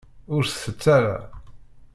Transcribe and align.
Ur 0.35 0.43
t-tett 0.45 0.83
ara. 0.97 1.17